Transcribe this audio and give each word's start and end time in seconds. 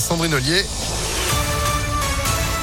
Sandrine 0.00 0.34
Ollier. 0.34 0.64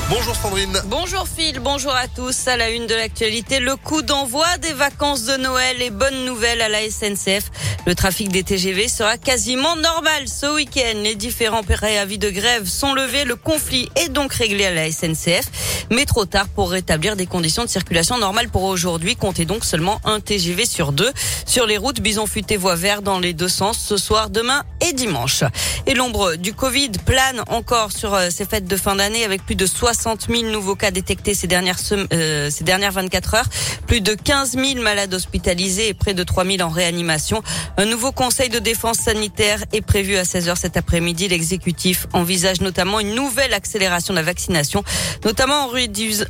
Bonjour 0.09 0.38
Sandrine. 0.38 0.81
Bonjour 0.85 1.27
Phil, 1.27 1.60
bonjour 1.60 1.94
à 1.94 2.07
tous. 2.07 2.48
À 2.48 2.56
la 2.56 2.69
une 2.69 2.87
de 2.87 2.95
l'actualité, 2.95 3.60
le 3.60 3.76
coup 3.76 4.02
d'envoi 4.02 4.46
des 4.60 4.71
vacances 4.71 5.26
de 5.26 5.36
Noël 5.36 5.82
et 5.82 5.89
bonne 5.89 6.23
nouvelle 6.23 6.62
à 6.62 6.70
la 6.70 6.89
SNCF. 6.89 7.52
Le 7.86 7.94
trafic 7.94 8.30
des 8.30 8.43
TGV 8.43 8.88
sera 8.88 9.18
quasiment 9.18 9.75
normal 9.75 10.30
ce 10.30 10.54
week-end. 10.55 11.02
Les 11.04 11.16
différents 11.16 11.64
préavis 11.64 12.18
de 12.18 12.30
grève 12.30 12.68
sont 12.68 12.93
levés. 12.93 13.25
Le 13.25 13.36
conflit 13.36 13.89
est 13.98 14.07
donc 14.07 14.32
réglé 14.32 14.66
à 14.66 14.73
la 14.73 14.89
SNCF 14.89 15.78
mais 15.89 16.05
trop 16.05 16.26
tard 16.26 16.48
pour 16.50 16.71
rétablir 16.71 17.16
des 17.16 17.26
conditions 17.26 17.64
de 17.64 17.70
circulation 17.70 18.18
normales 18.18 18.50
pour 18.50 18.64
aujourd'hui. 18.64 19.16
Comptez 19.16 19.46
donc 19.46 19.64
seulement 19.64 20.00
un 20.04 20.20
TGV 20.20 20.66
sur 20.66 20.92
deux. 20.92 21.12
Sur 21.46 21.66
les 21.66 21.78
routes, 21.78 22.02
Bison 22.02 22.26
futé 22.26 22.58
voie 22.58 22.76
vert 22.76 23.02
dans 23.02 23.20
les 23.20 23.34
deux 23.34 23.48
sens 23.48 23.80
ce 23.80 23.98
soir, 23.98 24.30
demain 24.30 24.64
et 24.88 24.94
dimanche. 24.94 25.44
Et 25.86 25.94
l'ombre 25.94 26.36
du 26.36 26.54
Covid 26.54 26.92
plane 27.05 27.42
encore 27.48 27.92
sur 27.92 28.14
euh, 28.14 28.30
ces 28.30 28.46
fêtes 28.46 28.68
de 28.68 28.76
fin 28.76 28.96
d'année 28.96 29.24
avec 29.24 29.45
plus 29.45 29.55
de 29.55 29.66
60 29.66 29.97
000 30.04 30.52
nouveaux 30.52 30.76
cas 30.76 30.92
détectés 30.92 31.34
ces 31.34 31.48
dernières, 31.48 31.80
euh, 32.14 32.50
ces 32.50 32.64
dernières 32.64 32.92
24 32.92 33.34
heures. 33.36 33.50
Plus 33.88 34.02
de 34.02 34.14
15 34.14 34.52
000 34.52 34.82
malades 34.82 35.14
hospitalisés 35.14 35.90
et 35.90 35.94
près 35.94 36.14
de 36.14 36.23
3 36.23 36.46
000 36.46 36.62
en 36.62 36.70
réanimation. 36.70 37.42
Un 37.78 37.86
nouveau 37.86 38.12
conseil 38.12 38.50
de 38.50 38.60
défense 38.60 38.98
sanitaire 38.98 39.64
est 39.73 39.82
prévu 39.82 40.18
à 40.18 40.26
16 40.26 40.50
heures 40.50 40.58
cet 40.58 40.78
après-midi. 40.78 41.28
L'exécutif 41.28 42.08
envisage 42.14 42.62
notamment 42.62 43.00
une 43.00 43.16
nouvelle 43.16 43.54
accélération 43.54 44.14
de 44.14 44.20
la 44.20 44.26
vaccination, 44.26 44.84
notamment 45.26 45.66
en 45.66 45.78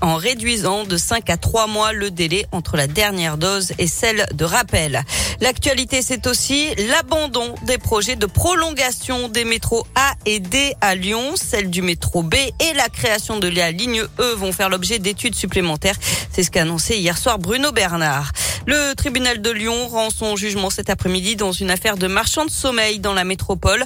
en 0.02 0.16
réduisant 0.16 0.84
de 0.84 0.98
5 0.98 1.30
à 1.30 1.38
3 1.38 1.68
mois 1.68 1.94
le 1.94 2.12
délai 2.12 2.46
entre 2.52 2.76
la 2.76 2.88
dernière 2.88 3.38
dose 3.38 3.72
et 3.78 3.88
celle 3.88 4.26
de 4.34 4.46
rappel. 4.46 5.04
L'actualité, 5.40 6.02
c'est 6.02 6.28
aussi 6.28 6.68
l'abandon 6.90 7.56
des 7.64 7.78
projets 7.78 8.16
de 8.16 8.26
prolongation 8.26 9.30
des 9.30 9.46
métros 9.46 9.86
A 9.96 10.14
et 10.26 10.40
D 10.40 10.74
à 10.82 10.96
Lyon, 10.96 11.36
celle 11.36 11.70
du 11.70 11.82
métro 11.82 12.24
B 12.24 12.36
et 12.36 12.74
la 12.76 12.90
création 12.90 13.40
de 13.40 13.48
la 13.58 13.72
ligne 13.72 14.04
E 14.20 14.36
vont 14.36 14.52
faire 14.52 14.70
l'objet 14.70 15.00
d'études 15.00 15.36
supplémentaires. 15.36 15.96
C'est 16.32 16.44
ce 16.44 16.52
qu'a 16.52 16.62
annoncé 16.62 16.98
hier 16.98 17.18
soir 17.18 17.40
Bruno 17.40 17.72
Bernard. 17.72 18.32
Le 18.70 18.96
tribunal 18.96 19.42
de 19.42 19.50
Lyon 19.50 19.88
rend 19.88 20.10
son 20.10 20.36
jugement 20.36 20.70
cet 20.70 20.90
après-midi 20.90 21.38
dans 21.38 21.54
une 21.54 21.72
affaire 21.72 21.96
de 21.96 22.08
marchand 22.08 22.44
de 22.44 22.52
sommeil 22.52 23.00
dans 23.00 23.14
la 23.14 23.24
métropole. 23.24 23.86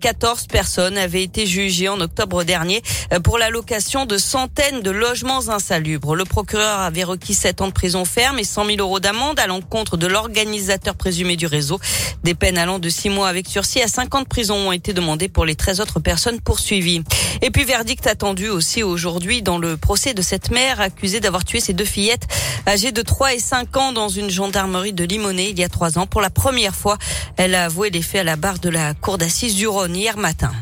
14 0.00 0.44
euh, 0.44 0.46
personnes 0.50 0.96
avaient 0.96 1.22
été 1.22 1.46
jugées 1.46 1.90
en 1.90 2.00
octobre 2.00 2.42
dernier 2.42 2.82
euh, 3.12 3.20
pour 3.20 3.36
la 3.36 3.50
location 3.50 4.06
de 4.06 4.16
centaines 4.16 4.80
de 4.80 4.90
logements 4.90 5.50
insalubres. 5.50 6.14
Le 6.14 6.24
procureur 6.24 6.78
avait 6.78 7.04
requis 7.04 7.34
7 7.34 7.60
ans 7.60 7.66
de 7.68 7.74
prison 7.74 8.06
ferme 8.06 8.38
et 8.38 8.44
100 8.44 8.64
000 8.64 8.78
euros 8.78 9.00
d'amende 9.00 9.38
à 9.38 9.46
l'encontre 9.46 9.98
de 9.98 10.06
l'organisateur 10.06 10.94
présumé 10.94 11.36
du 11.36 11.44
réseau. 11.44 11.78
Des 12.24 12.32
peines 12.32 12.56
allant 12.56 12.78
de 12.78 12.88
6 12.88 13.10
mois 13.10 13.28
avec 13.28 13.46
sursis 13.46 13.82
à 13.82 13.86
5 13.86 14.14
ans 14.14 14.22
de 14.22 14.28
prison 14.28 14.54
ont 14.54 14.72
été 14.72 14.94
demandées 14.94 15.28
pour 15.28 15.44
les 15.44 15.56
13 15.56 15.82
autres 15.82 16.00
personnes 16.00 16.40
poursuivies. 16.40 17.02
Et 17.42 17.50
puis 17.50 17.64
verdict 17.64 18.06
attendu 18.06 18.48
aussi 18.48 18.82
aujourd'hui 18.82 19.42
dans 19.42 19.58
le 19.58 19.76
procès 19.76 20.14
de 20.14 20.22
cette 20.22 20.50
mère 20.50 20.80
accusée 20.80 21.20
d'avoir 21.20 21.44
tué 21.44 21.60
ses 21.60 21.74
deux 21.74 21.84
fillettes 21.84 22.26
âgées 22.66 22.92
de 22.92 23.02
3 23.02 23.34
et 23.34 23.38
5 23.38 23.76
ans 23.76 23.92
dans 23.92 24.08
une 24.08 24.21
une 24.22 24.30
gendarmerie 24.30 24.92
de 24.92 25.04
Limonest 25.04 25.50
il 25.50 25.58
y 25.58 25.64
a 25.64 25.68
trois 25.68 25.98
ans. 25.98 26.06
Pour 26.06 26.20
la 26.20 26.30
première 26.30 26.74
fois, 26.74 26.96
elle 27.36 27.54
a 27.54 27.64
avoué 27.64 27.90
les 27.90 28.02
faits 28.02 28.20
à 28.20 28.24
la 28.24 28.36
barre 28.36 28.58
de 28.58 28.68
la 28.68 28.94
cour 28.94 29.18
d'assises 29.18 29.54
du 29.54 29.66
Rhône 29.66 29.96
hier 29.96 30.16
matin. 30.16 30.52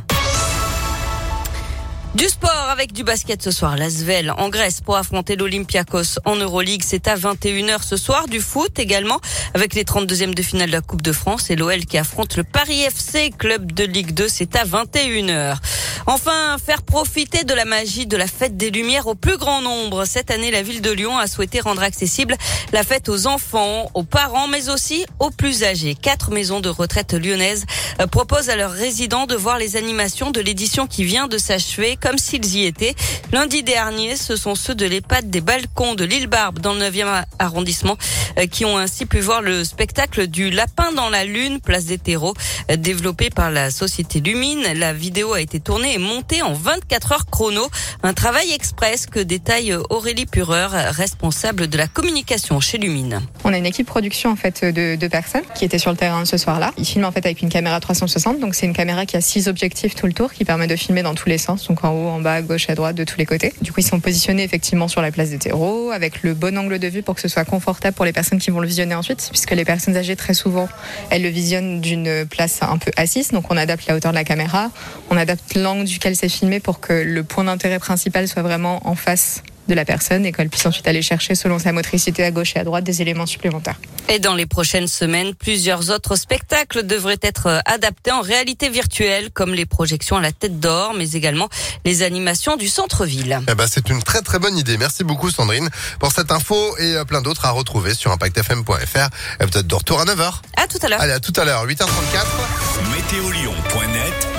Du 2.16 2.26
sport 2.26 2.66
avec 2.68 2.92
du 2.92 3.04
basket 3.04 3.40
ce 3.40 3.52
soir. 3.52 3.76
L'Asvel 3.76 4.32
en 4.32 4.48
Grèce 4.48 4.80
pour 4.80 4.96
affronter 4.96 5.36
l'Olympiakos 5.36 6.18
en 6.24 6.34
Euroleague. 6.34 6.82
C'est 6.84 7.06
à 7.06 7.14
21h 7.14 7.84
ce 7.84 7.96
soir. 7.96 8.26
Du 8.26 8.40
foot 8.40 8.80
également 8.80 9.20
avec 9.54 9.74
les 9.74 9.84
32e 9.84 10.34
de 10.34 10.42
finale 10.42 10.70
de 10.70 10.72
la 10.72 10.80
Coupe 10.80 11.02
de 11.02 11.12
France 11.12 11.50
et 11.50 11.56
l'OL 11.56 11.86
qui 11.86 11.98
affronte 11.98 12.36
le 12.36 12.42
Paris 12.42 12.80
FC, 12.80 13.30
club 13.38 13.70
de 13.70 13.84
Ligue 13.84 14.12
2. 14.12 14.26
C'est 14.26 14.56
à 14.56 14.64
21h. 14.64 15.58
Enfin, 16.06 16.56
faire 16.64 16.82
profiter 16.82 17.44
de 17.44 17.54
la 17.54 17.64
magie 17.64 18.06
de 18.06 18.16
la 18.16 18.26
fête 18.26 18.56
des 18.56 18.70
Lumières 18.70 19.06
au 19.06 19.14
plus 19.14 19.36
grand 19.36 19.60
nombre. 19.60 20.04
Cette 20.04 20.32
année, 20.32 20.50
la 20.50 20.62
ville 20.62 20.82
de 20.82 20.90
Lyon 20.90 21.16
a 21.16 21.28
souhaité 21.28 21.60
rendre 21.60 21.82
accessible 21.82 22.36
la 22.72 22.82
fête 22.82 23.08
aux 23.08 23.28
enfants, 23.28 23.88
aux 23.94 24.02
parents, 24.02 24.48
mais 24.48 24.70
aussi 24.70 25.04
aux 25.20 25.30
plus 25.30 25.62
âgés. 25.62 25.94
Quatre 25.94 26.32
maisons 26.32 26.58
de 26.58 26.68
retraite 26.68 27.14
lyonnaises 27.14 27.66
euh, 28.00 28.06
proposent 28.06 28.48
à 28.48 28.56
leurs 28.56 28.72
résidents 28.72 29.26
de 29.26 29.36
voir 29.36 29.58
les 29.58 29.76
animations 29.76 30.32
de 30.32 30.40
l'édition 30.40 30.88
qui 30.88 31.04
vient 31.04 31.28
de 31.28 31.38
s'achever 31.38 31.96
comme 32.00 32.18
s'ils 32.18 32.56
y 32.56 32.64
étaient. 32.64 32.94
Lundi 33.32 33.62
dernier, 33.62 34.16
ce 34.16 34.36
sont 34.36 34.54
ceux 34.54 34.74
de 34.74 34.86
l'EHPAD 34.86 35.30
des 35.30 35.40
balcons 35.40 35.94
de 35.94 36.04
l'île 36.04 36.26
Barbe 36.26 36.58
dans 36.58 36.74
le 36.74 36.80
9e 36.80 37.24
arrondissement 37.38 37.96
euh, 38.38 38.46
qui 38.46 38.64
ont 38.64 38.78
ainsi 38.78 39.06
pu 39.06 39.20
voir 39.20 39.42
le 39.42 39.64
spectacle 39.64 40.26
du 40.26 40.50
lapin 40.50 40.92
dans 40.92 41.10
la 41.10 41.24
lune, 41.24 41.60
place 41.60 41.84
des 41.84 41.98
terreaux, 41.98 42.34
euh, 42.70 42.76
développé 42.76 43.30
par 43.30 43.50
la 43.50 43.70
société 43.70 44.20
Lumine. 44.20 44.62
La 44.74 44.92
vidéo 44.92 45.34
a 45.34 45.40
été 45.40 45.60
tournée 45.60 45.94
et 45.94 45.98
montée 45.98 46.42
en 46.42 46.52
24 46.52 47.12
heures 47.12 47.26
chrono. 47.26 47.68
Un 48.02 48.14
travail 48.14 48.52
express 48.52 49.06
que 49.06 49.20
détaille 49.20 49.76
Aurélie 49.90 50.26
Pureur, 50.26 50.70
responsable 50.70 51.68
de 51.68 51.76
la 51.76 51.86
communication 51.86 52.60
chez 52.60 52.78
Lumine. 52.78 53.20
On 53.44 53.52
a 53.52 53.58
une 53.58 53.66
équipe 53.66 53.86
production 53.86 54.30
en 54.30 54.36
fait 54.36 54.64
de 54.64 54.96
deux 54.96 55.08
personnes 55.08 55.42
qui 55.54 55.64
étaient 55.64 55.78
sur 55.78 55.90
le 55.90 55.96
terrain 55.96 56.24
ce 56.24 56.36
soir-là. 56.36 56.72
Ils 56.78 56.84
filment 56.84 57.06
en 57.06 57.12
fait 57.12 57.24
avec 57.24 57.42
une 57.42 57.48
caméra 57.48 57.80
360, 57.80 58.40
donc 58.40 58.54
c'est 58.54 58.66
une 58.66 58.72
caméra 58.72 59.06
qui 59.06 59.16
a 59.16 59.20
six 59.20 59.48
objectifs 59.48 59.94
tout 59.94 60.06
le 60.06 60.12
tour, 60.12 60.32
qui 60.32 60.44
permet 60.44 60.66
de 60.66 60.76
filmer 60.76 61.02
dans 61.02 61.14
tous 61.14 61.28
les 61.28 61.38
sens, 61.38 61.68
haut, 61.90 62.08
en 62.08 62.20
bas, 62.20 62.34
à 62.34 62.42
gauche, 62.42 62.68
à 62.68 62.74
droite, 62.74 62.96
de 62.96 63.04
tous 63.04 63.18
les 63.18 63.26
côtés. 63.26 63.52
Du 63.60 63.72
coup, 63.72 63.80
ils 63.80 63.86
sont 63.86 64.00
positionnés 64.00 64.42
effectivement 64.42 64.88
sur 64.88 65.02
la 65.02 65.10
place 65.10 65.30
des 65.30 65.38
terreaux, 65.38 65.90
avec 65.90 66.22
le 66.22 66.34
bon 66.34 66.56
angle 66.58 66.78
de 66.78 66.88
vue 66.88 67.02
pour 67.02 67.14
que 67.14 67.20
ce 67.20 67.28
soit 67.28 67.44
confortable 67.44 67.94
pour 67.94 68.04
les 68.04 68.12
personnes 68.12 68.38
qui 68.38 68.50
vont 68.50 68.60
le 68.60 68.66
visionner 68.66 68.94
ensuite, 68.94 69.28
puisque 69.30 69.52
les 69.52 69.64
personnes 69.64 69.96
âgées 69.96 70.16
très 70.16 70.34
souvent, 70.34 70.68
elles 71.10 71.22
le 71.22 71.28
visionnent 71.28 71.80
d'une 71.80 72.26
place 72.26 72.62
un 72.62 72.78
peu 72.78 72.90
assise, 72.96 73.30
donc 73.30 73.50
on 73.50 73.56
adapte 73.56 73.86
la 73.86 73.96
hauteur 73.96 74.12
de 74.12 74.16
la 74.16 74.24
caméra, 74.24 74.70
on 75.10 75.16
adapte 75.16 75.54
l'angle 75.54 75.84
duquel 75.84 76.16
c'est 76.16 76.28
filmé 76.28 76.60
pour 76.60 76.80
que 76.80 76.92
le 76.92 77.22
point 77.24 77.44
d'intérêt 77.44 77.78
principal 77.78 78.28
soit 78.28 78.42
vraiment 78.42 78.86
en 78.86 78.94
face 78.94 79.42
de 79.70 79.74
la 79.74 79.84
personne 79.84 80.26
et 80.26 80.32
qu'elle 80.32 80.48
puisse 80.48 80.66
ensuite 80.66 80.86
aller 80.86 81.00
chercher 81.00 81.34
selon 81.34 81.58
sa 81.58 81.72
motricité 81.72 82.24
à 82.24 82.30
gauche 82.30 82.56
et 82.56 82.58
à 82.58 82.64
droite 82.64 82.84
des 82.84 83.00
éléments 83.00 83.26
supplémentaires. 83.26 83.76
Et 84.08 84.18
dans 84.18 84.34
les 84.34 84.46
prochaines 84.46 84.88
semaines, 84.88 85.34
plusieurs 85.34 85.90
autres 85.90 86.16
spectacles 86.16 86.82
devraient 86.82 87.20
être 87.22 87.62
adaptés 87.64 88.10
en 88.10 88.20
réalité 88.20 88.68
virtuelle, 88.68 89.30
comme 89.30 89.54
les 89.54 89.66
projections 89.66 90.16
à 90.16 90.20
la 90.20 90.32
tête 90.32 90.58
d'or, 90.58 90.94
mais 90.94 91.12
également 91.12 91.48
les 91.84 92.02
animations 92.02 92.56
du 92.56 92.68
centre-ville. 92.68 93.40
Eh 93.48 93.54
ben, 93.54 93.66
c'est 93.70 93.88
une 93.88 94.02
très 94.02 94.20
très 94.22 94.38
bonne 94.38 94.58
idée. 94.58 94.76
Merci 94.76 95.04
beaucoup 95.04 95.30
Sandrine 95.30 95.70
pour 96.00 96.12
cette 96.12 96.32
info 96.32 96.76
et 96.78 96.96
euh, 96.96 97.04
plein 97.04 97.22
d'autres 97.22 97.44
à 97.46 97.50
retrouver 97.50 97.94
sur 97.94 98.10
impactfm.fr. 98.10 99.08
Peut-être 99.38 99.66
de 99.66 99.74
retour 99.74 100.00
à 100.00 100.04
9h. 100.04 100.32
À 100.56 100.66
tout 100.66 100.78
à 100.82 100.88
l'heure. 100.88 101.00
Allez, 101.00 101.12
à 101.12 101.20
tout 101.20 101.32
à 101.36 101.44
l'heure, 101.44 101.66
8h34. 101.66 101.86
Météolion.net 102.92 104.30